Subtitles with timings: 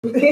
[0.04, 0.22] Guys,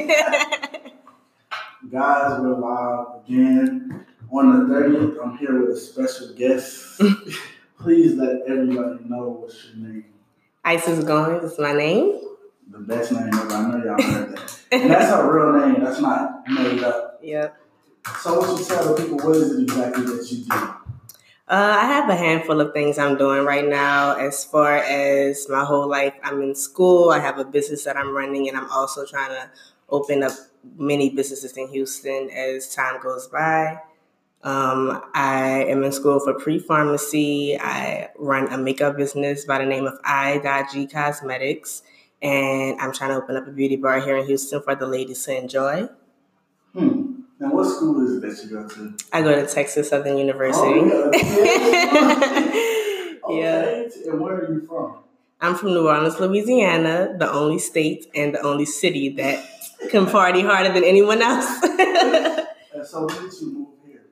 [1.91, 4.07] we're live again.
[4.31, 7.01] On the 30th, I'm here with a special guest.
[7.81, 10.05] Please let everybody know what's your name.
[10.65, 12.17] Isis Goins is my name.
[12.71, 13.53] The best name ever.
[13.55, 14.61] I know y'all heard that.
[14.71, 15.83] And that's her real name.
[15.83, 17.19] That's not made up.
[17.25, 17.57] Yep.
[18.21, 20.76] So, what you tell the people, what is it exactly that you do?
[21.49, 24.17] Uh, I have a handful of things I'm doing right now.
[24.17, 27.11] As far as my whole life, I'm in school.
[27.11, 29.49] I have a business that I'm running, and I'm also trying to
[29.89, 30.33] open up
[30.77, 33.81] many businesses in Houston as time goes by.
[34.43, 37.57] Um, I am in school for pre pharmacy.
[37.61, 41.83] I run a makeup business by the name of I.G Cosmetics,
[42.23, 45.25] and I'm trying to open up a beauty bar here in Houston for the ladies
[45.27, 45.89] to enjoy.
[47.57, 48.95] What school is it that you go to?
[49.13, 50.81] I go to Texas Southern University.
[50.85, 52.63] Oh, yeah.
[53.29, 53.89] Yeah.
[54.13, 54.99] And where are you from?
[55.41, 59.45] I'm from New Orleans, Louisiana, the only state and the only city that
[59.91, 61.49] can party harder than anyone else.
[62.85, 64.03] So, when did you move here?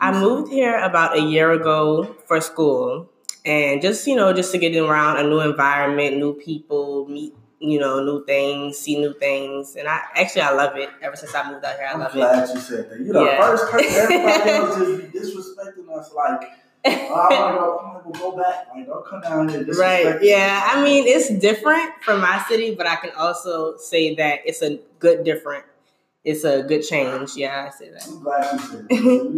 [0.00, 3.10] I moved here about a year ago for school
[3.44, 7.34] and just, you know, just to get around a new environment, new people, meet,
[7.68, 9.76] you know, new things, see new things.
[9.76, 10.90] And I actually, I love it.
[11.02, 12.18] Ever since I moved out here, I I'm love it.
[12.18, 13.00] glad you said that.
[13.00, 13.40] You're the Yeah.
[13.40, 13.90] first person.
[13.94, 16.12] Everybody else just be disrespecting us.
[16.12, 16.50] Like,
[16.86, 17.78] oh, I want to go.
[17.78, 18.66] I'm gonna go back.
[18.74, 19.64] Like, don't come down here.
[19.78, 20.22] Right.
[20.22, 20.62] Yeah.
[20.72, 24.78] I mean, it's different from my city, but I can also say that it's a
[24.98, 25.64] good different.
[26.24, 27.36] It's a good change.
[27.36, 28.06] Yeah, I say that.
[28.06, 28.96] I'm glad you said that.
[28.96, 29.24] So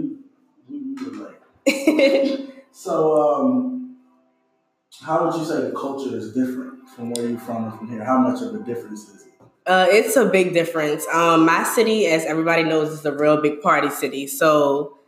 [0.69, 1.19] we, we,
[2.47, 2.53] we.
[2.73, 3.86] So, um,
[5.03, 8.05] how would you say the culture is different from where you're from and from here?
[8.05, 9.33] How much of a difference is it?
[9.67, 11.07] Uh, it's a big difference.
[11.09, 14.27] Um, my city, as everybody knows, is a real big party city.
[14.27, 14.99] So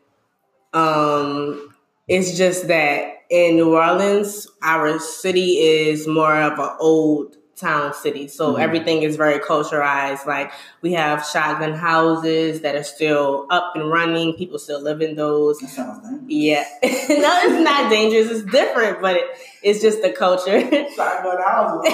[0.75, 1.75] um,
[2.09, 8.29] it's just that in New Orleans, our city is more of an old town city.
[8.29, 8.61] So Mhm.
[8.61, 10.27] everything is very culturalized.
[10.27, 14.35] Like we have shotgun houses that are still up and running.
[14.35, 15.59] People still live in those.
[15.59, 16.25] That sounds dangerous.
[16.29, 16.65] Yeah.
[16.83, 18.31] no, it's not dangerous.
[18.31, 19.25] It's different, but it,
[19.63, 20.61] it's just the culture.
[20.97, 21.93] Shotgun houses.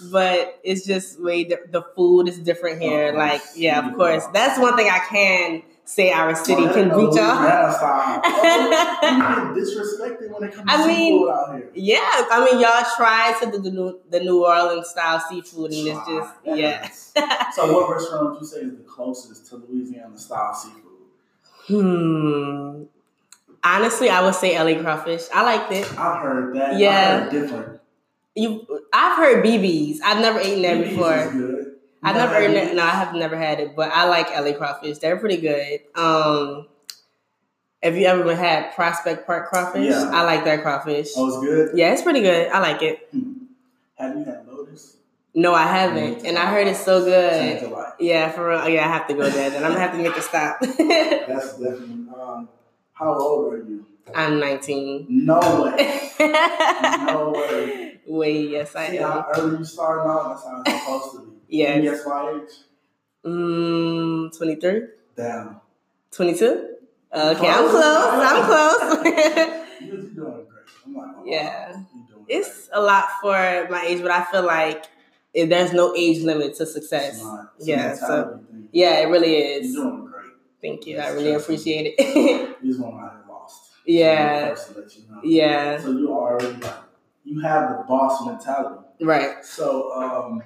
[0.12, 3.08] but it's just way di- the food is different here.
[3.10, 4.24] Of like, yeah, of course.
[4.32, 7.40] That's one thing I can say our city Oh, can reach out.
[7.40, 8.20] Louisiana style.
[8.24, 11.70] Oh, disrespected when it comes to I mean, seafood out here.
[11.74, 11.98] Yeah,
[12.30, 15.98] I mean, y'all try to do the New, the New Orleans style seafood, and it's
[16.08, 16.54] just Try.
[16.54, 16.88] yeah.
[17.54, 20.80] So, what restaurant would you say is the closest to Louisiana style seafood?
[21.68, 22.84] Hmm.
[23.62, 25.22] Honestly, I would say LA crawfish.
[25.32, 25.86] I liked it.
[25.98, 26.78] I've heard that.
[26.78, 27.20] Yeah.
[27.20, 27.80] Heard different.
[28.34, 29.98] You, I've heard BBs.
[30.04, 31.53] I've never eaten that BB's before.
[32.04, 32.74] I've never had eaten it.
[32.76, 34.98] No, I have never had it, but I like LA crawfish.
[34.98, 35.80] They're pretty good.
[35.94, 36.68] Um,
[37.82, 39.88] have you ever had Prospect Park crawfish?
[39.90, 40.10] Yeah.
[40.12, 41.08] I like their crawfish.
[41.16, 41.78] Oh, it's good.
[41.78, 42.48] Yeah, it's pretty good.
[42.48, 43.08] I like it.
[43.96, 44.96] Have you had Lotus?
[45.34, 47.60] No, I haven't, and I heard it's so good.
[47.98, 48.68] Yeah, for real.
[48.68, 49.50] Yeah, I have to go there.
[49.50, 50.60] Then I'm gonna have to make a stop.
[50.60, 52.06] That's definitely.
[52.16, 52.48] Um,
[52.92, 53.84] how old are you?
[54.14, 55.06] I'm 19.
[55.08, 56.10] No way.
[56.20, 57.98] No way.
[58.06, 59.10] Wait, yes, I See am.
[59.10, 60.28] how early you starting out?
[60.28, 61.33] That's how it's supposed to be.
[61.54, 61.72] Yes.
[61.74, 62.54] Can you guess my age?
[63.24, 64.82] Mm, 23,
[65.16, 65.60] Damn.
[66.10, 66.68] 22.
[67.14, 67.82] Okay, I'm close.
[67.82, 69.02] I'm close.
[69.80, 70.46] Doing great.
[70.86, 71.30] I'm not gonna.
[71.30, 71.68] Yeah.
[71.68, 73.32] You're doing it's a lot for
[73.70, 74.86] my age, but I feel like
[75.32, 77.14] it, there's no age limit to success.
[77.16, 78.40] It's not- it's Yeah, so
[78.72, 79.72] yeah, it really is.
[79.74, 80.32] You're doing great.
[80.60, 80.98] Thank you.
[80.98, 82.50] I really appreciate it.
[82.62, 83.70] You just want to have lost.
[83.86, 84.54] Yeah.
[84.76, 85.20] Let you know.
[85.22, 86.74] yeah, So you already like
[87.24, 88.80] you have the boss mentality.
[89.02, 89.44] right.
[89.44, 90.42] So um,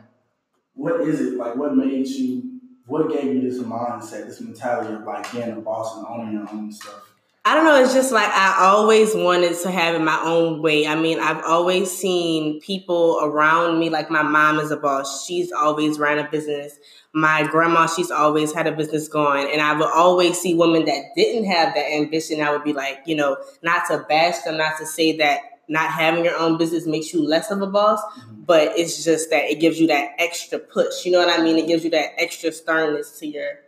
[0.79, 1.57] what is it like?
[1.57, 2.61] What made you?
[2.87, 6.49] What gave you this mindset, this mentality of like being a boss and owning your
[6.51, 7.05] own stuff?
[7.45, 7.83] I don't know.
[7.83, 10.87] It's just like I always wanted to have it my own way.
[10.87, 15.27] I mean, I've always seen people around me, like my mom is a boss.
[15.27, 16.79] She's always ran a business.
[17.13, 19.51] My grandma, she's always had a business going.
[19.51, 22.41] And I would always see women that didn't have that ambition.
[22.41, 25.91] I would be like, you know, not to bash them, not to say that not
[25.91, 28.43] having your own business makes you less of a boss, mm-hmm.
[28.45, 31.05] but it's just that it gives you that extra push.
[31.05, 31.59] You know what I mean?
[31.59, 33.61] It gives you that extra sternness to your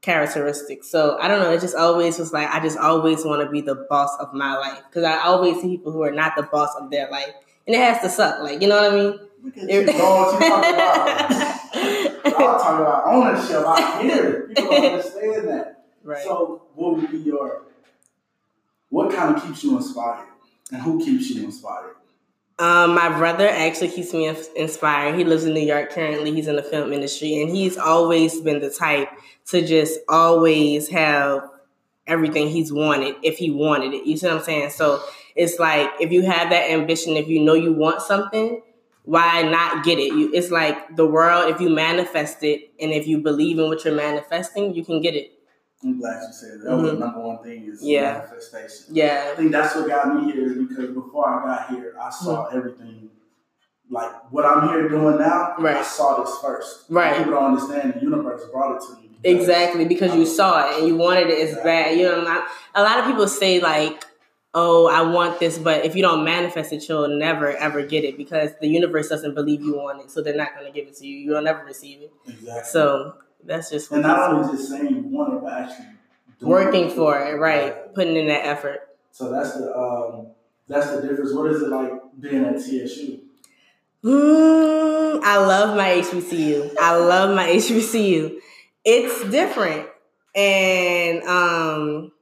[0.00, 0.88] characteristics.
[0.88, 1.50] So I don't know.
[1.50, 4.56] It just always was like I just always want to be the boss of my
[4.56, 7.32] life because I always see people who are not the boss of their life,
[7.66, 8.42] and it has to suck.
[8.42, 9.20] Like you know what I mean?
[9.46, 10.42] At you, know what
[12.24, 13.06] you talking about.
[13.06, 13.64] Ownership.
[13.66, 14.48] I hear it.
[14.48, 15.84] People don't understand that.
[16.02, 16.24] right.
[16.24, 17.64] So what would be your?
[18.90, 20.26] What kind of keeps you inspired,
[20.72, 21.96] and who keeps you inspired?
[22.58, 24.26] Um, my brother actually keeps me
[24.56, 25.14] inspired.
[25.14, 26.32] He lives in New York currently.
[26.32, 29.08] He's in the film industry, and he's always been the type
[29.46, 31.48] to just always have
[32.06, 34.06] everything he's wanted if he wanted it.
[34.06, 34.70] You see what I'm saying?
[34.70, 35.00] So
[35.36, 38.60] it's like if you have that ambition, if you know you want something,
[39.04, 40.12] why not get it?
[40.12, 41.54] You, it's like the world.
[41.54, 45.14] If you manifest it, and if you believe in what you're manifesting, you can get
[45.14, 45.37] it.
[45.82, 46.64] I'm glad you said that.
[46.64, 46.82] That mm-hmm.
[46.82, 48.18] was the number one thing is yeah.
[48.18, 48.94] manifestation.
[48.94, 49.30] Yeah.
[49.32, 52.46] I think that's what got me here is because before I got here, I saw
[52.46, 52.56] mm-hmm.
[52.56, 53.10] everything
[53.90, 55.54] like what I'm here doing now.
[55.58, 55.76] Right.
[55.76, 56.84] I saw this first.
[56.88, 57.16] Right.
[57.16, 59.08] People don't understand the universe brought it to me.
[59.22, 61.70] Because exactly, because you saw it and you wanted it as exactly.
[61.70, 61.98] bad.
[61.98, 64.04] You know, not, a lot of people say like,
[64.54, 68.16] "Oh, I want this," but if you don't manifest it, you'll never ever get it
[68.16, 70.96] because the universe doesn't believe you want it, so they're not going to give it
[70.98, 71.16] to you.
[71.16, 72.12] You'll never receive it.
[72.28, 72.70] Exactly.
[72.70, 73.14] So
[73.44, 75.86] that's just and not only just saying you want it, but actually
[76.40, 77.94] working it for it, right?
[77.94, 78.80] Putting in that effort.
[79.12, 80.28] So that's the um,
[80.68, 81.32] that's the difference.
[81.32, 83.20] What is it like being at TSU?
[84.04, 86.76] Mm, I love my HBCU.
[86.80, 88.38] I love my HBCU.
[88.84, 89.88] It's different,
[90.34, 92.12] and um,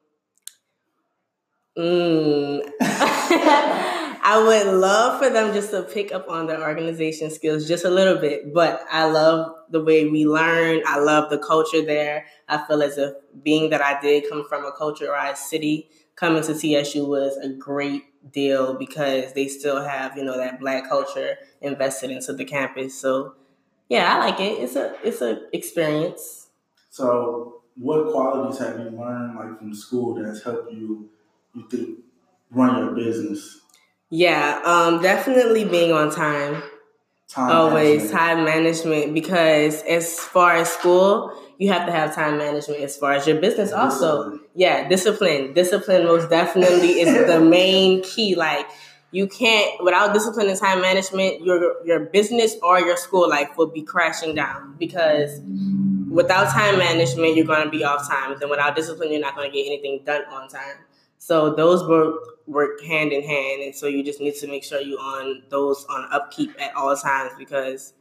[1.77, 2.63] mm,
[4.28, 7.90] I would love for them just to pick up on their organization skills just a
[7.90, 8.52] little bit.
[8.52, 10.82] But I love the way we learn.
[10.84, 12.26] I love the culture there.
[12.49, 13.14] I feel as if
[13.44, 18.02] being that I did come from a culturized city, coming to TSU was a great
[18.32, 23.00] deal because they still have you know that black culture invested into the campus.
[23.00, 23.37] So
[23.88, 24.58] yeah, I like it.
[24.58, 26.49] It's a it's a experience.
[26.90, 31.11] So what qualities have you learned like from school that's helped you
[31.55, 32.00] you think
[32.50, 33.61] run your business?
[34.11, 36.62] Yeah, um, definitely being on time.
[37.29, 38.12] Time Always management.
[38.12, 43.12] time management because as far as school, you have to have time management as far
[43.12, 44.38] as your business also.
[44.55, 45.53] Yeah discipline.
[45.53, 48.37] Discipline most definitely is the main key.
[48.37, 48.67] Like
[49.11, 53.67] you can't without discipline and time management your your business or your school life will
[53.67, 55.41] be crashing down because
[56.08, 58.31] without time management you're going to be off time.
[58.32, 60.76] And then without discipline you're not going to get anything done on time
[61.19, 62.15] so those work
[62.47, 65.85] work hand in hand and so you just need to make sure you on those
[65.87, 67.93] on upkeep at all times because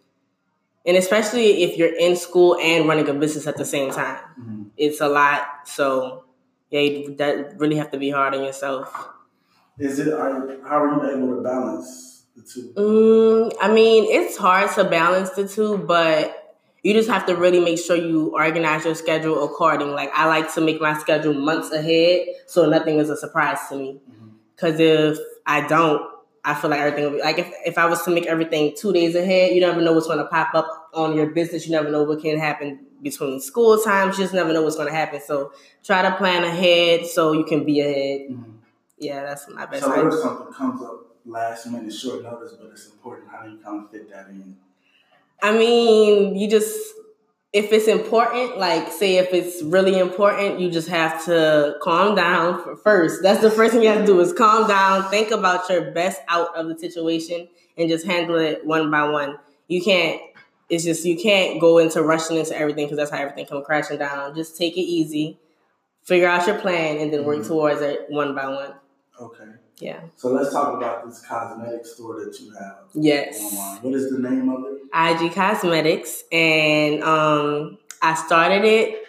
[0.86, 4.64] and especially if you're in school and running a business at the same time, mm-hmm.
[4.78, 5.42] it's a lot.
[5.66, 6.26] So
[6.70, 9.10] yeah, you, that really have to be hard on yourself.
[9.80, 10.14] Is it?
[10.14, 12.74] Are, how are you able to balance the two?
[12.76, 16.45] Mm, I mean, it's hard to balance the two, but
[16.86, 19.94] you just have to really make sure you organize your schedule according.
[19.94, 23.76] Like I like to make my schedule months ahead, so nothing is a surprise to
[23.76, 24.00] me.
[24.56, 25.14] Because mm-hmm.
[25.14, 26.00] if I don't,
[26.44, 28.94] I feel like everything will be like if, if I was to make everything two
[28.94, 31.66] days ahead, you never know what's going to pop up on your business.
[31.66, 34.20] You never know what can happen between school times.
[34.20, 35.22] You just never know what's going to happen.
[35.26, 35.54] So
[35.84, 38.30] try to plan ahead so you can be ahead.
[38.30, 38.52] Mm-hmm.
[39.00, 39.84] Yeah, that's my best.
[39.84, 43.28] So if something comes up last minute, short notice, but it's important?
[43.32, 44.56] How do you kind of fit that in?
[45.42, 46.94] I mean, you just
[47.54, 52.78] if it's important, like say if it's really important, you just have to calm down
[52.84, 53.24] first.
[53.24, 56.20] That's the first thing you have to do is calm down, think about your best
[56.28, 57.48] out of the situation
[57.78, 59.38] and just handle it one by one.
[59.68, 60.22] You can't
[60.70, 64.00] it's just you can't go into rushing into everything because that's how everything come crashing
[64.00, 64.36] down.
[64.36, 65.40] Just take it easy,
[66.04, 67.48] figure out your plan and then work mm-hmm.
[67.48, 68.74] towards it one by one.
[69.22, 69.52] Okay.
[69.80, 70.02] Yeah.
[70.16, 72.78] So let's talk about this cosmetic store that you have.
[72.94, 73.40] Yes.
[73.42, 73.82] Online.
[73.82, 74.82] What is the name of it?
[74.94, 79.02] IG Cosmetics, and um, I started it.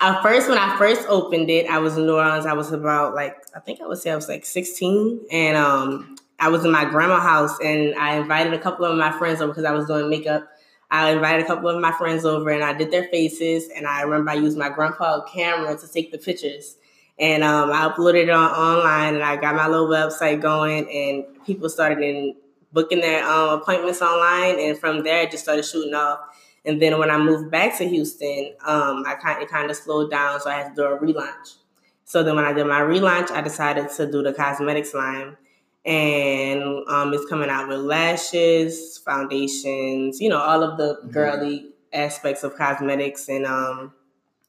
[0.00, 2.46] At first, when I first opened it, I was in New Orleans.
[2.46, 6.16] I was about like I think I would say I was like 16, and um,
[6.40, 9.52] I was in my grandma's house, and I invited a couple of my friends over
[9.52, 10.48] because I was doing makeup.
[10.90, 13.68] I invited a couple of my friends over, and I did their faces.
[13.68, 16.76] And I remember I used my grandpa camera to take the pictures
[17.18, 21.44] and um, I uploaded it on online, and I got my little website going, and
[21.44, 22.34] people started in
[22.72, 26.20] booking their um, appointments online, and from there, it just started shooting off.
[26.64, 30.10] And then when I moved back to Houston, um, I kind it kind of slowed
[30.10, 31.56] down, so I had to do a relaunch.
[32.04, 35.36] So then when I did my relaunch, I decided to do the cosmetics line,
[35.84, 41.10] and um, it's coming out with lashes, foundations, you know, all of the mm-hmm.
[41.10, 43.92] girly aspects of cosmetics, and um,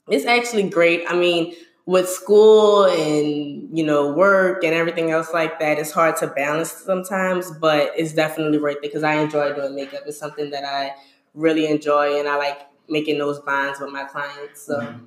[0.07, 1.03] it's actually great.
[1.07, 1.55] I mean,
[1.85, 6.71] with school and you know work and everything else like that it's hard to balance
[6.71, 10.01] sometimes but it's definitely worth it because i enjoy doing makeup.
[10.05, 10.93] It's something that i
[11.33, 15.05] really enjoy and i like making those bonds with my clients so mm-hmm.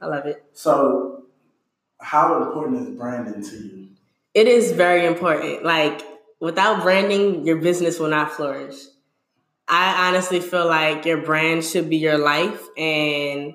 [0.00, 0.44] i love it.
[0.52, 1.24] So
[2.04, 3.88] how important is branding to you?
[4.34, 5.64] It is very important.
[5.64, 6.02] Like
[6.40, 8.76] without branding your business will not flourish.
[9.66, 13.54] I honestly feel like your brand should be your life and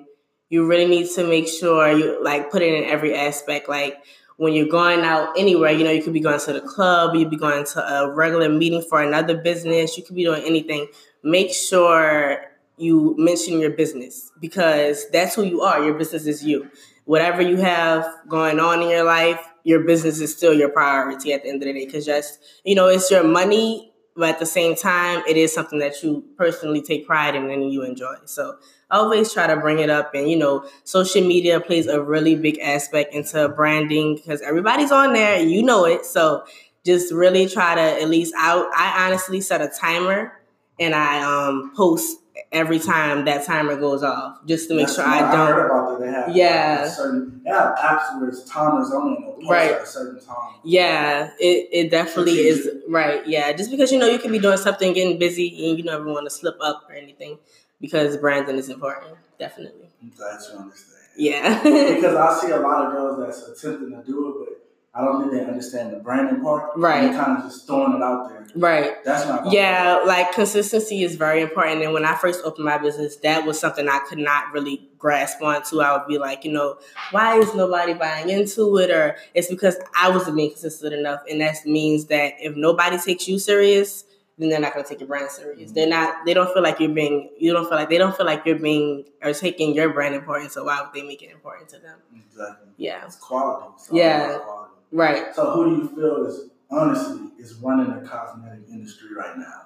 [0.50, 3.68] you really need to make sure you like put it in every aspect.
[3.68, 4.04] Like
[4.36, 7.30] when you're going out anywhere, you know, you could be going to the club, you'd
[7.30, 10.88] be going to a regular meeting for another business, you could be doing anything.
[11.22, 12.42] Make sure
[12.76, 15.82] you mention your business because that's who you are.
[15.84, 16.68] Your business is you.
[17.04, 21.42] Whatever you have going on in your life, your business is still your priority at
[21.42, 24.46] the end of the day because just, you know, it's your money but at the
[24.46, 28.14] same time, it is something that you personally take pride in and you enjoy.
[28.24, 28.56] So
[28.90, 30.14] I always try to bring it up.
[30.14, 35.12] And, you know, social media plays a really big aspect into branding because everybody's on
[35.12, 36.04] there, you know it.
[36.04, 36.44] So
[36.84, 38.66] just really try to at least out.
[38.74, 40.32] I honestly set a timer
[40.78, 42.18] and I um, post
[42.52, 45.40] every time that timer goes off, just to make That's sure I don't.
[45.40, 46.04] I heard about that.
[46.04, 49.82] They have uh, yeah, like certain they have apps where it's timers on right at
[49.82, 50.54] a certain time.
[50.64, 53.26] Yeah, it it definitely is right.
[53.26, 56.04] Yeah, just because you know you can be doing something, getting busy, and you never
[56.04, 57.38] want to slip up or anything,
[57.80, 59.16] because branding is important.
[59.38, 59.88] Definitely.
[60.02, 61.00] I'm glad you understand.
[61.16, 65.04] Yeah, because I see a lot of girls that's attempting to do it, but I
[65.04, 66.72] don't think they understand the branding part.
[66.76, 67.02] Right.
[67.02, 68.46] They're kind of just throwing it out there.
[68.56, 69.04] Right.
[69.04, 69.52] That's not.
[69.52, 71.82] Yeah, like consistency is very important.
[71.82, 75.40] And when I first opened my business, that was something I could not really grasp
[75.42, 75.80] onto.
[75.80, 76.78] I would be like, you know,
[77.12, 78.90] why is nobody buying into it?
[78.90, 81.20] Or it's because I wasn't being consistent enough.
[81.30, 84.04] And that means that if nobody takes you serious,
[84.38, 85.66] then they're not going to take your brand serious.
[85.66, 85.74] Mm-hmm.
[85.74, 86.26] They're not.
[86.26, 87.30] They don't feel like you're being.
[87.38, 90.50] You don't feel like they don't feel like you're being or taking your brand important.
[90.50, 91.98] So why would they make it important to them?
[92.12, 92.68] Exactly.
[92.76, 93.04] Yeah.
[93.04, 93.66] It's quality.
[93.76, 94.38] It's yeah.
[94.38, 94.69] Quality.
[94.92, 95.34] Right.
[95.34, 99.62] So who do you feel is honestly is running the cosmetic industry right now?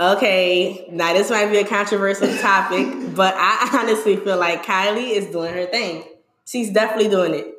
[0.00, 5.26] Okay, now this might be a controversial topic, but I honestly feel like Kylie is
[5.26, 6.04] doing her thing.
[6.44, 7.54] She's definitely doing it.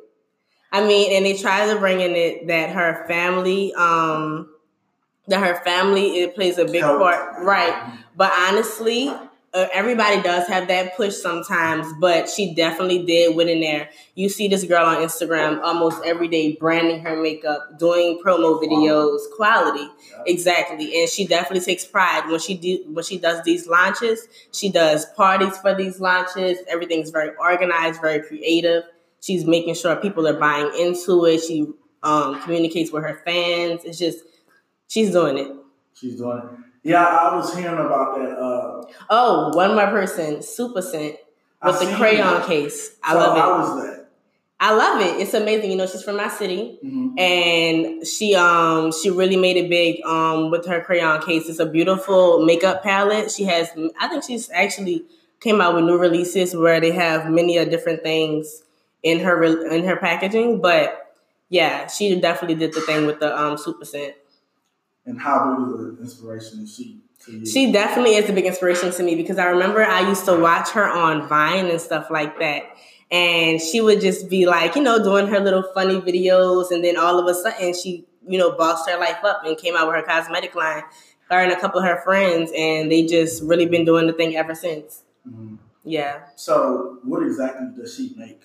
[0.72, 4.54] I mean, and they try to bring in it that her family, um,
[5.28, 7.98] that her family it plays a big part, right?
[8.16, 9.12] But honestly,
[9.52, 13.90] uh, everybody does have that push sometimes, but she definitely did win in there.
[14.14, 19.18] You see this girl on Instagram almost every day branding her makeup, doing promo videos,
[19.34, 19.80] quality.
[20.10, 20.22] Yeah.
[20.26, 21.00] Exactly.
[21.00, 24.28] And she definitely takes pride when she do when she does these launches.
[24.52, 26.58] She does parties for these launches.
[26.68, 28.84] Everything's very organized, very creative.
[29.20, 31.40] She's making sure people are buying into it.
[31.40, 31.66] She
[32.04, 33.80] um, communicates with her fans.
[33.84, 34.20] It's just
[34.86, 35.50] she's doing it.
[35.94, 36.69] She's doing it.
[36.82, 38.38] Yeah, I was hearing about that.
[38.38, 41.16] Uh, oh, one more person, Supa Cent,
[41.62, 42.46] with the crayon that.
[42.46, 42.96] case.
[43.02, 43.40] I so love it.
[43.40, 44.00] How was that?
[44.62, 45.20] I love it.
[45.20, 45.70] It's amazing.
[45.70, 47.18] You know, she's from my city, mm-hmm.
[47.18, 51.48] and she um she really made it big um with her crayon case.
[51.48, 53.30] It's a beautiful makeup palette.
[53.30, 55.04] She has, I think she's actually
[55.40, 58.62] came out with new releases where they have many of different things
[59.02, 60.60] in her in her packaging.
[60.60, 61.14] But
[61.48, 64.14] yeah, she definitely did the thing with the um Supa Cent.
[65.06, 67.00] And how big of an inspiration is she?
[67.44, 70.70] She definitely is a big inspiration to me because I remember I used to watch
[70.70, 72.62] her on Vine and stuff like that.
[73.10, 76.70] And she would just be like, you know, doing her little funny videos.
[76.70, 79.76] And then all of a sudden, she, you know, bossed her life up and came
[79.76, 80.82] out with her cosmetic line,
[81.28, 82.52] her and a couple of her friends.
[82.56, 85.02] And they just really been doing the thing ever since.
[85.28, 85.56] Mm-hmm.
[85.84, 86.20] Yeah.
[86.36, 88.42] So, what exactly does she make?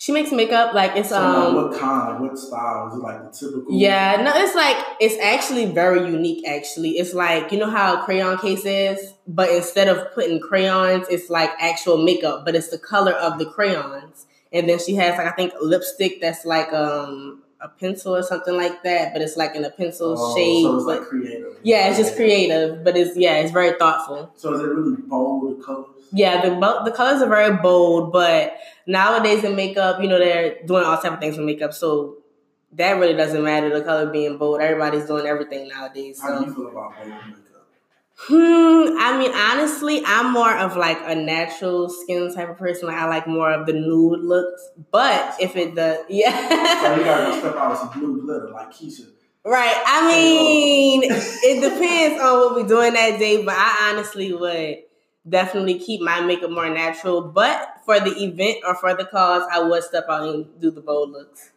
[0.00, 2.86] She makes makeup like it's so um what kind, what style?
[2.86, 3.66] Is it like the typical?
[3.68, 6.46] Yeah, no, it's like it's actually very unique.
[6.46, 11.28] Actually, it's like you know how crayon case is, but instead of putting crayons, it's
[11.28, 14.26] like actual makeup, but it's the color of the crayons.
[14.52, 18.56] And then she has like I think lipstick that's like um a pencil or something
[18.56, 20.62] like that, but it's like in a pencil oh, shade.
[20.62, 21.56] So it's but, like creative.
[21.64, 24.30] Yeah, it's just creative, but it's yeah, it's very thoughtful.
[24.36, 25.97] So is it really bold colors?
[26.12, 26.50] Yeah, the
[26.84, 31.12] the colors are very bold, but nowadays in makeup, you know, they're doing all type
[31.12, 32.18] of things with makeup, so
[32.72, 33.70] that really doesn't matter.
[33.70, 36.20] The color being bold, everybody's doing everything nowadays.
[36.20, 36.26] So.
[36.26, 37.44] How do you feel about bold makeup?
[38.20, 38.96] Hmm.
[38.98, 42.88] I mean, honestly, I'm more of like a natural skin type of person.
[42.88, 44.60] Like I like more of the nude looks.
[44.90, 46.82] But if it does, yeah.
[46.82, 49.06] so you gotta step out with some blue glitter, like Keisha.
[49.44, 49.82] Right.
[49.86, 53.44] I mean, it depends on what we're doing that day.
[53.44, 54.78] But I honestly would
[55.28, 57.22] definitely keep my makeup more natural.
[57.22, 60.80] But for the event or for the cause, I would step out and do the
[60.80, 61.52] bold looks.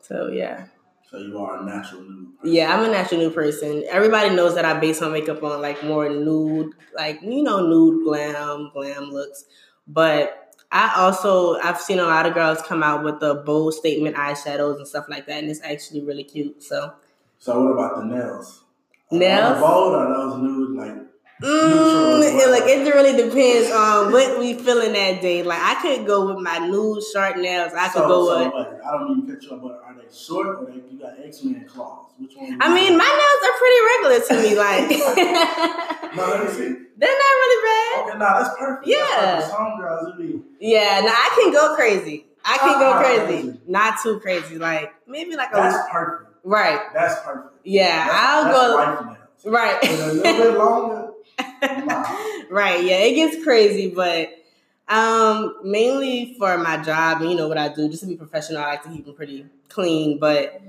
[0.00, 0.66] So yeah.
[1.10, 2.38] So you are a natural nude.
[2.38, 2.54] Person.
[2.54, 3.84] Yeah, I'm a natural nude person.
[3.90, 8.04] Everybody knows that I base my makeup on like more nude, like you know, nude
[8.04, 9.44] glam, glam looks.
[9.86, 14.16] But I also I've seen a lot of girls come out with the bold statement
[14.16, 16.62] eyeshadows and stuff like that, and it's actually really cute.
[16.62, 16.94] So.
[17.38, 18.62] So what about the nails?
[19.10, 19.56] Nails.
[19.56, 21.11] Are bold or those nude like
[21.42, 25.42] Mm, like it really depends on what we feeling that day.
[25.42, 27.72] Like I could go with my new short nails.
[27.76, 28.52] I could so, go so with.
[28.52, 28.80] What?
[28.84, 32.12] I don't mean picture, but are they short or they, you got X Men claws?
[32.18, 32.58] Which one?
[32.60, 34.52] I mean, my nails are pretty regular to me.
[34.62, 34.88] Like,
[36.16, 36.76] no, let me see.
[36.96, 38.08] They're not really bad.
[38.10, 38.86] Okay, nah, that's perfect.
[38.86, 39.58] Yeah, that's perfect.
[39.58, 40.42] some girls it be.
[40.60, 42.26] Yeah, now I can go crazy.
[42.44, 43.42] I can go crazy.
[43.42, 43.60] crazy.
[43.66, 44.58] Not too crazy.
[44.58, 45.90] Like maybe like that's a.
[45.90, 46.30] perfect.
[46.44, 46.80] Right.
[46.92, 47.54] That's perfect.
[47.64, 49.04] Yeah, that's, I'll that's
[49.44, 49.50] go.
[49.50, 49.78] Right.
[49.82, 51.11] a little bit longer.
[52.50, 52.82] right.
[52.82, 54.30] Yeah, it gets crazy, but
[54.88, 58.62] um, mainly for my job and you know what I do, just to be professional,
[58.62, 60.18] I like to keep them pretty clean.
[60.18, 60.60] But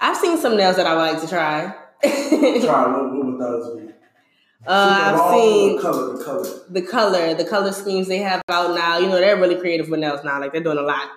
[0.00, 1.74] I've seen some nails that I would like to try.
[2.02, 3.92] Try what, what would those be?
[4.66, 8.74] Uh, I've seen the color, the color, the color, the color schemes they have out
[8.74, 8.98] now.
[8.98, 10.40] You know, they're really creative with nails now.
[10.40, 11.08] Like they're doing a lot.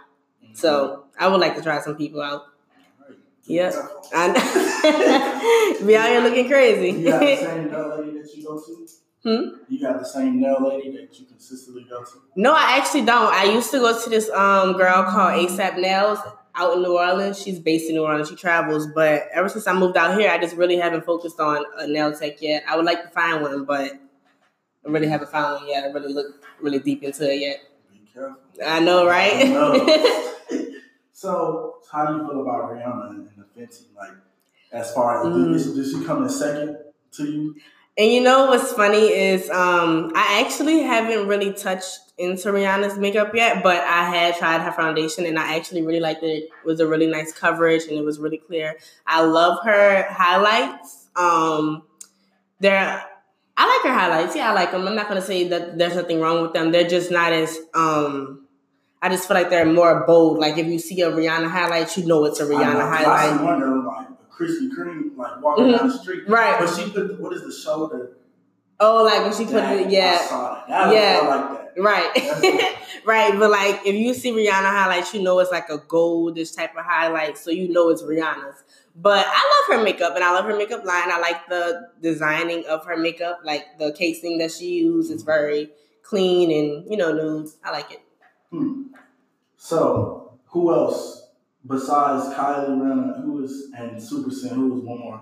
[0.43, 0.55] Mm-hmm.
[0.55, 2.45] So I would like to try some people out.
[3.45, 3.73] Yep.
[4.13, 6.99] I Be out here looking crazy.
[6.99, 8.87] You got the same nail lady that you go to?
[9.23, 9.57] Hmm?
[9.69, 12.11] You got the same nail lady that you consistently go to?
[12.35, 13.33] No, I actually don't.
[13.33, 16.19] I used to go to this um girl called ASAP Nails
[16.55, 17.41] out in New Orleans.
[17.41, 18.29] She's based in New Orleans.
[18.29, 21.63] She travels, but ever since I moved out here, I just really haven't focused on
[21.77, 22.63] a nail tech yet.
[22.67, 23.93] I would like to find one, but
[24.85, 25.83] I really haven't found one yet.
[25.83, 27.57] I really look really deep into it yet.
[27.91, 28.37] Be careful.
[28.65, 29.33] I know, right?
[29.35, 30.67] I know.
[31.21, 33.83] so, how do you feel about Rihanna and the Fenty?
[33.95, 34.13] Like,
[34.71, 35.75] as far as mm.
[35.75, 36.79] did, she come in second
[37.11, 37.55] to you?
[37.95, 43.35] And you know what's funny is um, I actually haven't really touched into Rihanna's makeup
[43.35, 46.45] yet, but I had tried her foundation and I actually really liked it.
[46.45, 48.79] It was a really nice coverage and it was really clear.
[49.05, 51.07] I love her highlights.
[51.15, 51.83] Um,
[52.59, 53.03] they're
[53.57, 54.35] I like her highlights.
[54.35, 54.87] Yeah, I like them.
[54.87, 56.71] I'm not gonna say that there's nothing wrong with them.
[56.71, 58.40] They're just not as um
[59.01, 60.37] I just feel like they're more bold.
[60.37, 64.07] Like if you see a Rihanna highlight, you know it's a Rihanna highlight.
[64.31, 65.77] Krispy Kreme, like walking mm-hmm.
[65.77, 66.27] down the street.
[66.27, 66.59] Right.
[66.59, 68.17] But she put what is the shoulder?
[68.79, 70.67] Oh, like when she put it, yeah, I saw that.
[70.67, 71.81] that yeah, I like that.
[71.81, 73.39] Right, right.
[73.39, 76.83] But like, if you see Rihanna highlights, you know it's like a goldish type of
[76.83, 78.63] highlight, so you know it's Rihanna's.
[78.95, 81.11] But I love her makeup, and I love her makeup line.
[81.11, 85.69] I like the designing of her makeup, like the casing that she used is very
[86.01, 87.49] clean and you know nude.
[87.63, 88.01] I like it.
[88.51, 88.83] Hmm.
[89.57, 91.21] So, who else
[91.65, 95.21] besides Kylie Jenner, who is and Supa Cent, who is one more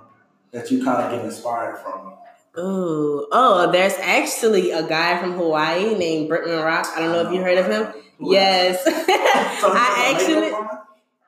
[0.52, 2.14] that you kind of get inspired from?
[2.58, 6.88] Ooh, oh, there's actually a guy from Hawaii named Bretman Rock.
[6.96, 8.02] I don't know if you heard of him.
[8.18, 10.52] Who yes, so I actually.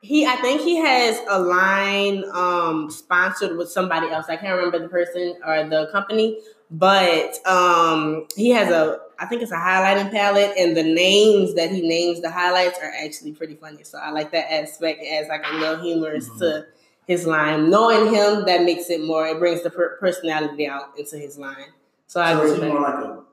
[0.03, 4.25] He, I think he has a line um, sponsored with somebody else.
[4.29, 6.39] I can't remember the person or the company,
[6.71, 11.69] but um, he has a I think it's a highlighting palette, and the names that
[11.69, 13.83] he names the highlights are actually pretty funny.
[13.83, 16.39] So I like that aspect as like a little humorous mm-hmm.
[16.39, 16.65] to
[17.05, 17.69] his line.
[17.69, 19.27] Knowing him, that makes it more.
[19.27, 21.67] It brings the per- personality out into his line.
[22.07, 22.51] So, so I agree.
[22.51, 23.23] Is he more like a,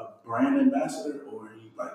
[0.00, 1.92] a brand ambassador, or he like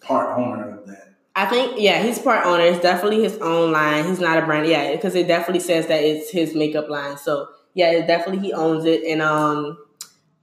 [0.00, 1.14] part owner of that?
[1.34, 2.62] I think yeah, he's part owner.
[2.62, 4.04] It's definitely his own line.
[4.04, 7.18] He's not a brand, yeah, because it definitely says that it's his makeup line.
[7.18, 9.78] So yeah, it definitely he owns it, and um,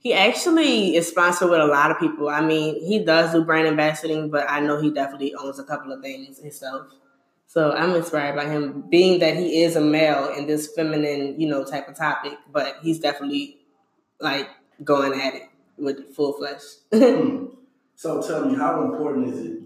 [0.02, 2.28] he actually is sponsored with a lot of people.
[2.28, 5.94] I mean, he does do brand ambassadoring, but I know he definitely owns a couple
[5.94, 6.88] of things himself.
[7.46, 11.48] So I'm inspired by him, being that he is a male in this feminine, you
[11.48, 13.60] know, type of topic, but he's definitely
[14.20, 14.50] like
[14.84, 15.44] going at it
[15.78, 16.62] with full flesh.
[16.92, 17.48] hmm.
[17.96, 19.62] So tell me, how important is it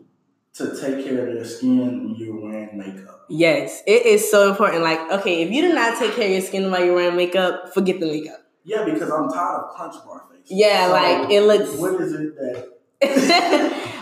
[0.56, 3.26] to take care of your skin when you're wearing makeup?
[3.30, 4.84] Yes, it is so important.
[4.84, 7.74] Like, okay, if you do not take care of your skin while you're wearing makeup,
[7.74, 8.45] forget the makeup.
[8.66, 10.48] Yeah, because I'm tired of crunch bar face.
[10.48, 11.76] Yeah, so like it looks.
[11.78, 12.72] What is it that?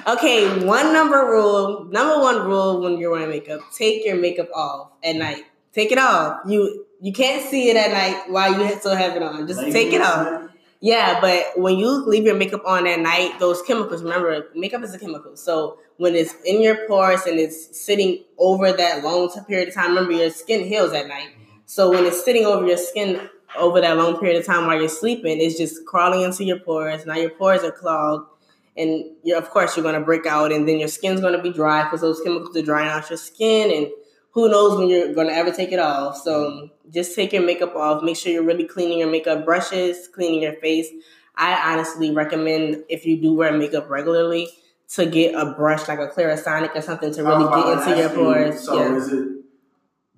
[0.07, 1.85] okay, one number rule.
[1.91, 5.43] Number one rule when you're wearing makeup: take your makeup off at night.
[5.73, 6.41] Take it off.
[6.47, 9.45] You you can't see it at night while you still have it on.
[9.47, 10.49] Just take it off.
[10.79, 14.93] Yeah, but when you leave your makeup on at night, those chemicals, remember, makeup is
[14.93, 15.37] a chemical.
[15.37, 19.89] So when it's in your pores and it's sitting over that long period of time,
[19.89, 21.29] remember your skin heals at night.
[21.65, 24.89] So when it's sitting over your skin over that long period of time while you're
[24.89, 27.05] sleeping is just crawling into your pores.
[27.05, 28.29] Now your pores are clogged,
[28.77, 31.41] and you're of course you're going to break out, and then your skin's going to
[31.41, 33.87] be dry because those chemicals are drying out your skin, and
[34.31, 36.17] who knows when you're going to ever take it off.
[36.17, 38.03] So just take your makeup off.
[38.03, 40.89] Make sure you're really cleaning your makeup brushes, cleaning your face.
[41.35, 44.49] I honestly recommend if you do wear makeup regularly
[44.89, 48.63] to get a brush like a Clarisonic or something to really get into your pores.
[48.63, 48.95] So yeah.
[48.95, 49.42] is it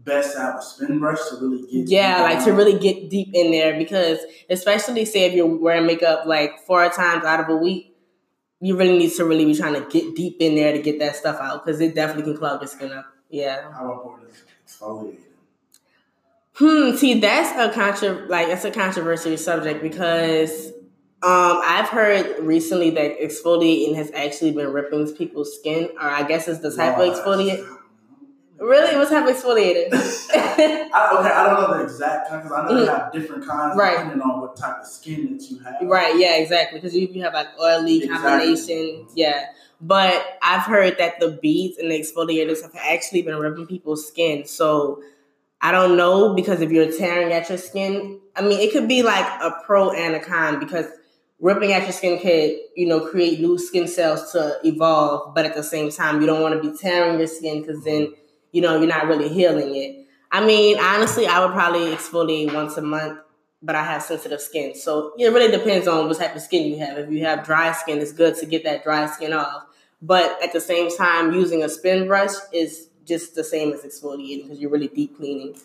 [0.05, 3.29] best to have a spin brush to really get yeah like to really get deep
[3.33, 7.55] in there because especially say if you're wearing makeup like four times out of a
[7.55, 7.95] week
[8.61, 11.15] you really need to really be trying to get deep in there to get that
[11.15, 13.05] stuff out because it definitely can clog your skin up.
[13.29, 13.71] Yeah.
[13.71, 15.19] How important is exfoliating?
[16.53, 20.67] Hmm see that's a contra like that's a controversial subject because
[21.21, 26.47] um, I've heard recently that exfoliating has actually been ripping people's skin, or I guess
[26.47, 27.67] it's the type of exfoliate.
[28.59, 29.89] Really, what type of exfoliator?
[29.93, 32.85] I, okay, I don't know the exact kind because I know mm.
[32.85, 33.97] they have different kinds right.
[33.97, 35.75] depending on what type of skin that you have.
[35.81, 36.17] Right.
[36.17, 36.37] Yeah.
[36.37, 36.79] Exactly.
[36.79, 38.29] Because you, you have like oily exactly.
[38.29, 39.07] combination.
[39.13, 39.47] Yeah.
[39.81, 44.45] But I've heard that the beads and the exfoliators have actually been ripping people's skin.
[44.45, 45.03] So
[45.61, 49.03] I don't know because if you're tearing at your skin, I mean, it could be
[49.03, 50.85] like a pro and a con because
[51.39, 55.35] ripping at your skin could, you know, create new skin cells to evolve.
[55.35, 58.13] But at the same time, you don't want to be tearing your skin because then
[58.55, 60.07] you know, you're not really healing it.
[60.31, 63.19] I mean, honestly, I would probably exfoliate once a month
[63.65, 64.75] but I have sensitive skin.
[64.75, 66.99] So it really depends on what type of skin you have.
[66.99, 69.63] If you have dry skin, it's good to get that dry skin off.
[70.01, 74.43] But at the same time, using a spin brush is just the same as exfoliating
[74.43, 75.57] because you're really deep cleaning.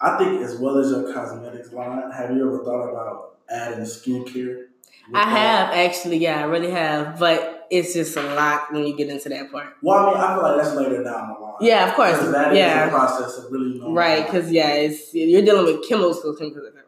[0.00, 4.66] I think as well as your cosmetics line, have you ever thought about adding skincare?
[5.12, 9.08] I have actually, yeah, I really have, but it's just a lot when you get
[9.08, 9.74] into that part.
[9.82, 11.54] Well, I mean, I feel like that's later down the line.
[11.60, 12.18] Yeah, of course.
[12.18, 13.94] That yeah, is the process of really knowing.
[13.94, 16.24] Right, because yeah, it's you're dealing with chemicals,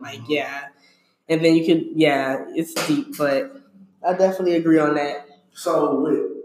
[0.00, 0.68] like yeah,
[1.28, 3.52] and then you could yeah, it's deep, but
[4.06, 5.26] I definitely agree on that.
[5.52, 6.38] So with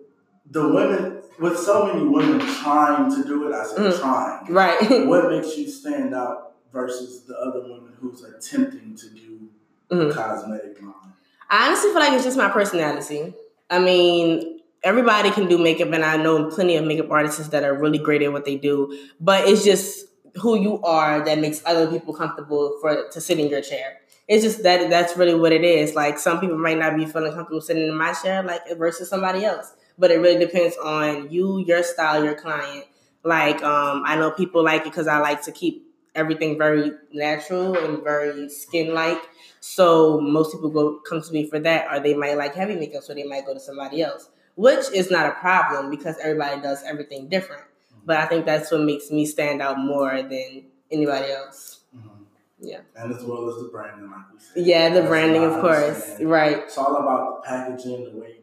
[0.49, 3.99] the women, with so many women trying to do it, I say mm.
[3.99, 4.53] trying.
[4.53, 5.07] Right.
[5.07, 9.49] what makes you stand out versus the other women who's attempting to do
[9.91, 10.11] mm-hmm.
[10.11, 11.13] cosmetic line?
[11.49, 13.33] I honestly feel like it's just my personality.
[13.73, 17.73] I mean, everybody can do makeup, and I know plenty of makeup artists that are
[17.73, 18.95] really great at what they do.
[19.19, 20.05] But it's just
[20.35, 23.97] who you are that makes other people comfortable for to sit in your chair.
[24.27, 25.95] It's just that that's really what it is.
[25.95, 29.43] Like some people might not be feeling comfortable sitting in my chair, like versus somebody
[29.43, 29.73] else.
[29.97, 32.85] But it really depends on you, your style, your client.
[33.23, 37.77] Like um, I know people like it because I like to keep everything very natural
[37.77, 39.21] and very skin like.
[39.59, 43.03] So most people go come to me for that, or they might like heavy makeup,
[43.03, 46.83] so they might go to somebody else which is not a problem because everybody does
[46.83, 47.63] everything different.
[47.63, 48.05] Mm-hmm.
[48.05, 51.81] But I think that's what makes me stand out more than anybody else.
[51.95, 52.23] Mm-hmm.
[52.59, 52.79] Yeah.
[52.95, 54.65] And as well as the branding, like we said.
[54.65, 56.21] Yeah, the branding, of course.
[56.21, 56.59] Right.
[56.59, 58.42] It's all about the packaging, the way you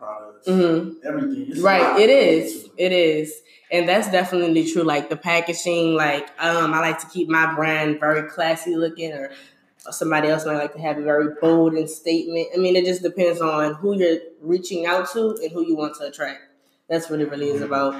[0.00, 1.06] products, mm-hmm.
[1.06, 1.46] everything.
[1.50, 2.00] It's right.
[2.00, 2.68] It is.
[2.76, 3.42] It is.
[3.70, 4.82] And that's definitely true.
[4.82, 9.30] Like the packaging, like um, I like to keep my brand very classy looking or
[9.90, 12.48] somebody else might like to have a very bold and statement.
[12.54, 15.94] I mean, it just depends on who you're reaching out to and who you want
[15.96, 16.40] to attract.
[16.88, 17.94] That's what it really is about.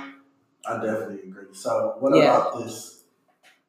[0.67, 1.47] I definitely agree.
[1.53, 2.37] So, what yeah.
[2.37, 3.05] about this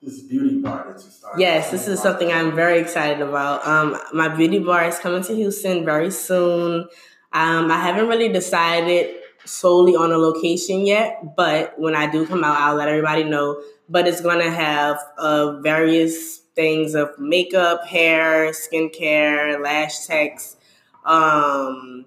[0.01, 1.39] this beauty bar that you started?
[1.39, 3.65] Yes, this is something I'm very excited about.
[3.67, 6.87] Um, my beauty bar is coming to Houston very soon.
[7.33, 9.15] Um, I haven't really decided
[9.45, 13.61] solely on a location yet, but when I do come out, I'll let everybody know.
[13.89, 20.57] But it's to have uh, various things of makeup, hair, skincare, lash techs,
[21.05, 22.05] um,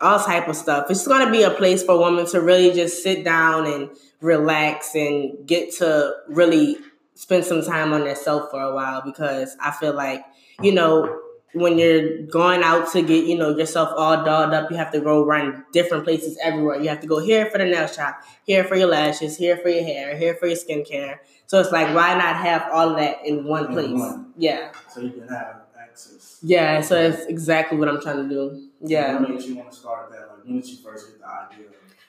[0.00, 0.90] all type of stuff.
[0.90, 5.46] It's to be a place for women to really just sit down and relax and
[5.46, 6.76] get to really
[7.14, 10.22] spend some time on themselves for a while because I feel like,
[10.60, 11.20] you know,
[11.56, 15.00] when you're going out to get, you know, yourself all dolled up, you have to
[15.00, 16.80] go run different places everywhere.
[16.80, 19.68] You have to go here for the nail shop, here for your lashes, here for
[19.70, 21.18] your hair, here for your skincare.
[21.46, 23.98] So it's like, why not have all of that in one in place?
[23.98, 24.32] One.
[24.36, 24.72] Yeah.
[24.92, 26.38] So you can have access.
[26.42, 26.82] Yeah.
[26.82, 28.68] So that's exactly what I'm trying to do.
[28.82, 29.18] Yeah.
[29.18, 30.28] What makes you want to start that?
[30.28, 31.66] Like, when did you first get the idea?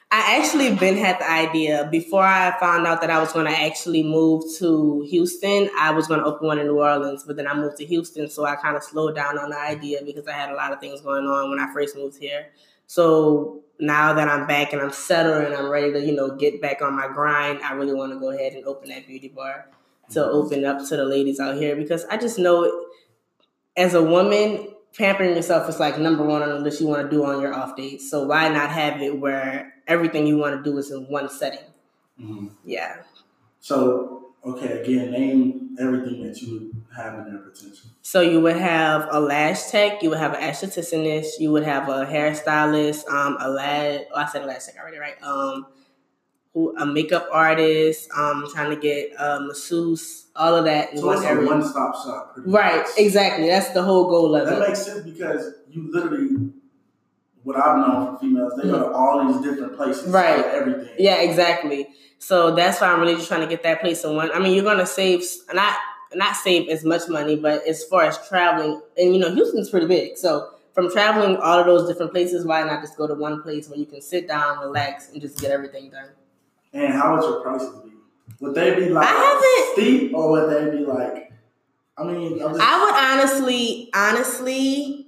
[0.09, 3.51] I actually been had the idea before I found out that I was going to
[3.51, 5.69] actually move to Houston.
[5.77, 8.29] I was going to open one in New Orleans, but then I moved to Houston,
[8.29, 10.79] so I kind of slowed down on the idea because I had a lot of
[10.79, 12.47] things going on when I first moved here.
[12.87, 16.61] So now that I'm back and I'm settled and I'm ready to, you know, get
[16.61, 19.67] back on my grind, I really want to go ahead and open that beauty bar
[20.11, 20.35] to mm-hmm.
[20.35, 22.85] open up to the ladies out here because I just know
[23.75, 27.09] as a woman, pampering yourself is like number one on the list you want to
[27.09, 28.09] do on your off days.
[28.09, 31.67] So why not have it where everything you want to do is in one setting?
[32.19, 32.47] Mm-hmm.
[32.65, 32.97] Yeah.
[33.59, 37.89] So okay, again, name everything that you have in their potential.
[38.01, 41.87] So you would have a lash tech, you would have an estheticianist, you would have
[41.89, 44.01] a hairstylist, um, a lash.
[44.13, 45.21] Oh, I said lash tech already, right?
[45.21, 45.67] Um,
[46.57, 51.17] who a makeup artist, um, trying to get a masseuse all of that so one
[51.17, 52.33] it's a one stop shop.
[52.37, 52.87] Right, much.
[52.97, 53.47] exactly.
[53.47, 54.59] That's the whole goal of that it.
[54.59, 56.51] That makes sense because you literally,
[57.43, 60.07] what I've known from females, they go to all these different places.
[60.07, 60.43] Right.
[60.45, 60.89] everything.
[60.97, 61.89] Yeah, exactly.
[62.17, 64.31] So that's why I'm really just trying to get that place in one.
[64.31, 65.77] I mean, you're gonna save not
[66.15, 69.87] not save as much money, but as far as traveling, and you know, Houston's pretty
[69.87, 70.53] big, so.
[70.73, 73.79] From traveling all of those different places, why not just go to one place where
[73.79, 76.09] you can sit down, relax, and just get everything done?
[76.73, 77.91] And how would your prices be?
[78.39, 79.07] Would they be like
[79.73, 81.31] steep or would they be like?
[81.97, 82.59] I mean, just...
[82.59, 85.07] I would honestly, honestly,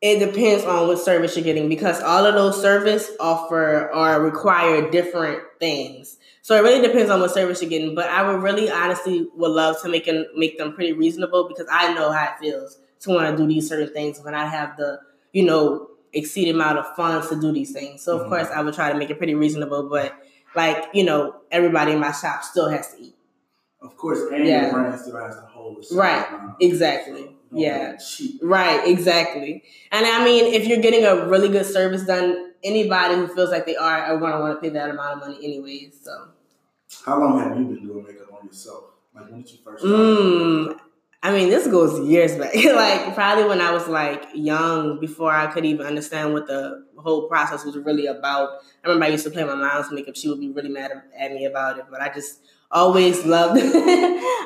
[0.00, 4.90] it depends on what service you're getting because all of those service offer or require
[4.90, 6.18] different things.
[6.42, 7.94] So it really depends on what service you're getting.
[7.94, 11.66] But I would really, honestly, would love to make them make them pretty reasonable because
[11.70, 14.76] I know how it feels to want to do these certain things when I have
[14.76, 14.98] the,
[15.32, 18.02] you know, exceed amount of funds to do these things.
[18.02, 18.30] So of mm-hmm.
[18.30, 20.16] course I would try to make it pretty reasonable, but
[20.54, 23.14] like you know everybody in my shop still has to eat.
[23.80, 24.62] Of course, and yeah.
[24.62, 25.84] your brand still has to hold.
[25.92, 26.26] Right.
[26.60, 27.22] Exactly.
[27.50, 27.96] So yeah.
[28.42, 28.86] Right.
[28.88, 29.62] Exactly.
[29.92, 33.66] And I mean, if you're getting a really good service done, anybody who feels like
[33.66, 36.00] they are are going to want to pay that amount of money anyways.
[36.02, 36.28] So.
[37.04, 38.84] How long have you been doing makeup on yourself?
[39.14, 39.84] Like when did you first?
[39.84, 40.78] Mm,
[41.20, 42.54] I mean, this goes years back.
[42.74, 47.28] like probably when I was like young, before I could even understand what the whole
[47.28, 48.50] process was really about.
[48.84, 50.14] I remember I used to play my mom's makeup.
[50.14, 53.60] She would be really mad at me about it, but I just always loved.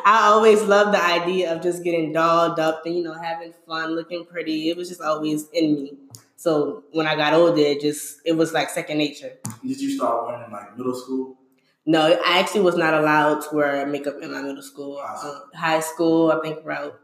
[0.05, 3.95] I always loved the idea of just getting dolled up and you know having fun,
[3.95, 4.71] looking pretty.
[4.71, 5.99] It was just always in me.
[6.37, 9.33] So when I got older, it just it was like second nature.
[9.65, 11.37] Did you start wearing like middle school?
[11.85, 14.99] No, I actually was not allowed to wear makeup in my middle school.
[14.99, 17.01] Um, high school, I think about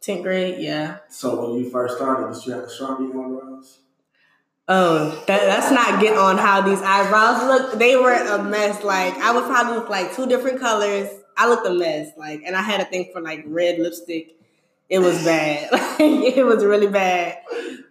[0.00, 0.56] tenth grade.
[0.58, 0.98] Yeah.
[1.08, 3.78] So when you first started, did you have the Sharpie eyebrows?
[4.68, 7.78] Oh, that, that's not get on how these eyebrows look.
[7.78, 8.82] They were a mess.
[8.82, 11.08] Like I would probably look like two different colors.
[11.36, 12.10] I looked a mess.
[12.16, 14.36] Like, and I had a thing for like red lipstick.
[14.88, 15.72] It was bad.
[15.72, 17.38] like it was really bad.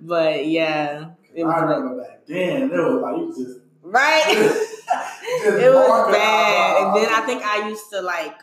[0.01, 1.55] But yeah, it was.
[1.55, 2.63] I remember like, back then.
[2.63, 4.23] It was like you just right.
[5.21, 6.83] it was bad.
[6.83, 8.35] And then I think I used to like,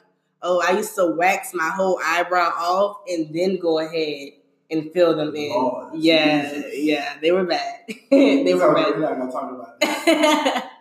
[0.42, 4.32] oh, I used to wax my whole eyebrow off and then go ahead
[4.70, 5.52] and fill them in.
[5.52, 6.72] Oh, yeah, Jesus.
[6.78, 7.80] yeah, they were bad.
[8.10, 8.94] they were bad.
[8.94, 10.70] We're not gonna talk about that.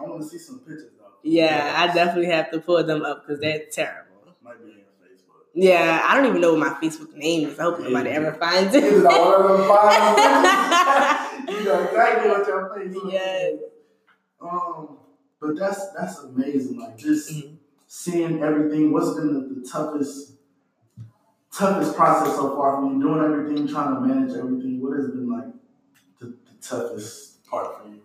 [0.00, 1.06] I want to see some pictures though.
[1.22, 4.34] Yeah, I definitely have to pull them up because they're terrible.
[4.42, 5.42] Might be on Facebook.
[5.54, 7.58] Yeah, I don't even know what my Facebook name is.
[7.58, 8.84] I hope nobody ever finds it.
[8.84, 9.02] you
[11.64, 13.12] know exactly what your Facebook.
[13.12, 13.54] Yes.
[14.40, 14.98] Um,
[15.40, 16.78] but that's that's amazing.
[16.78, 17.54] Like just mm-hmm.
[17.86, 18.92] seeing everything.
[18.92, 20.32] What's been the, the, toughest
[21.52, 23.00] toughest process so far for you?
[23.00, 24.80] Doing everything, trying to manage everything.
[24.80, 25.46] What has been like
[26.20, 28.00] the, the toughest part for you?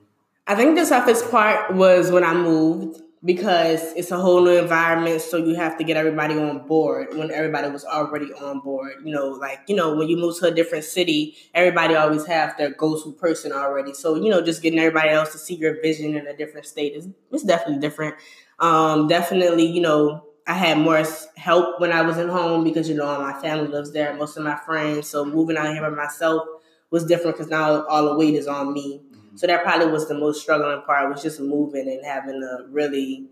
[0.48, 5.22] I think the toughest part was when I moved because it's a whole new environment
[5.22, 8.94] so you have to get everybody on board when everybody was already on board.
[9.04, 12.58] You know like you know when you move to a different city everybody always have
[12.58, 13.94] their go-to person already.
[13.94, 16.94] So you know just getting everybody else to see your vision in a different state
[16.94, 18.16] is it's definitely different.
[18.60, 21.04] Um definitely you know i had more
[21.38, 24.44] help when i was at home because you know my family lives there most of
[24.44, 25.10] my friends.
[25.10, 26.48] So moving out here by myself
[26.90, 29.02] was different because now all the weight is on me
[29.40, 33.24] so that probably was the most struggling part was just moving and having to really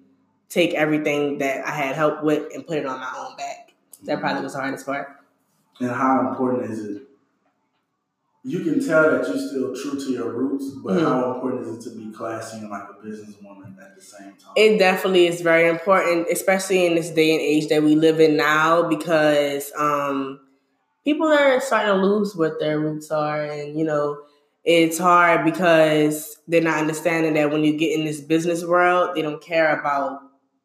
[0.48, 3.74] take everything that I had help with and put it on my own back.
[4.04, 5.18] That probably was the hardest part.
[5.82, 7.02] And how important is it?
[8.46, 11.06] You can tell that you're still true to your roots, but mm-hmm.
[11.06, 14.54] how important is it to be classy and like a businesswoman at the same time?
[14.56, 18.38] It definitely is very important, especially in this day and age that we live in
[18.38, 20.40] now, because um,
[21.04, 24.18] people are starting to lose what their roots are, and you know,
[24.68, 29.22] it's hard because they're not understanding that when you get in this business world, they
[29.22, 30.20] don't care about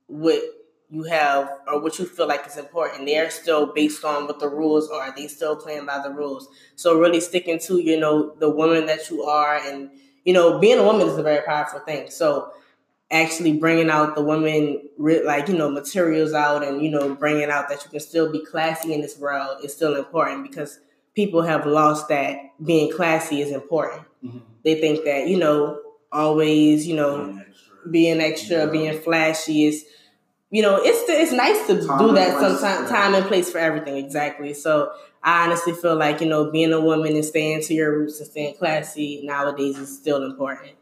[0.08, 0.42] what
[0.90, 3.06] you have or what you feel like is important.
[3.06, 5.14] They're still based on what the rules are.
[5.14, 6.48] They still playing by the rules.
[6.74, 9.88] So really sticking to you know the woman that you are, and
[10.24, 12.10] you know being a woman is a very powerful thing.
[12.10, 12.52] So
[13.12, 17.68] actually bringing out the woman like you know materials out and you know bringing out
[17.68, 20.80] that you can still be classy in this world is still important because
[21.14, 24.02] people have lost that being classy is important.
[24.24, 24.38] Mm-hmm.
[24.64, 27.40] They think that, you know, always, you know,
[27.90, 28.66] being extra, being, extra, yeah.
[28.66, 29.84] being flashy is,
[30.50, 32.90] you know, it's it's nice to time do that sometimes.
[32.90, 34.52] Time and place for everything, exactly.
[34.52, 38.20] So I honestly feel like you know, being a woman and staying to your roots
[38.20, 40.72] and staying classy nowadays is still important.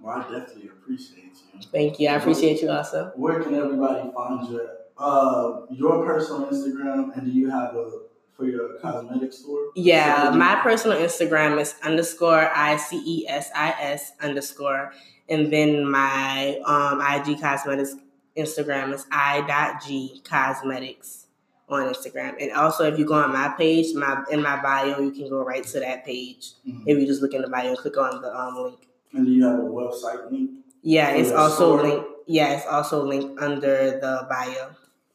[0.00, 1.60] Well, I definitely appreciate you.
[1.72, 2.08] Thank you.
[2.08, 3.12] I appreciate you also.
[3.16, 4.68] Where can everybody find you?
[4.98, 7.90] uh, your personal Instagram, and do you have a
[8.38, 9.72] for your cosmetic store?
[9.74, 14.92] Yeah, my personal Instagram is underscore I C E S I S underscore.
[15.28, 17.96] And then my um, IG cosmetics
[18.36, 21.26] Instagram is I dot G cosmetics
[21.68, 22.36] on Instagram.
[22.40, 25.44] And also if you go on my page, my in my bio, you can go
[25.44, 26.52] right to that page.
[26.66, 26.84] Mm-hmm.
[26.86, 28.88] If you just look in the bio and click on the um, link.
[29.12, 30.50] And do you have a website link?
[30.82, 31.82] Yeah, it's also store?
[31.82, 32.08] linked.
[32.28, 34.70] Yeah, it's also linked under the bio.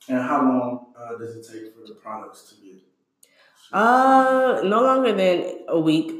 [0.10, 2.82] And how long uh, does it take for the products to get
[3.74, 6.12] uh, no longer than a week.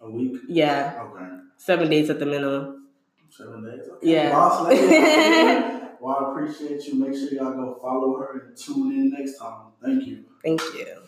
[0.00, 0.36] A week?
[0.48, 1.02] Yeah.
[1.02, 1.26] Okay.
[1.56, 2.88] Seven days at the minimum.
[3.30, 3.88] Seven days.
[3.96, 4.12] Okay.
[4.12, 5.88] Yeah.
[6.00, 6.94] well, I appreciate you.
[6.94, 9.72] Make sure y'all go follow her and tune in next time.
[9.82, 10.24] Thank you.
[10.42, 11.02] Thank you.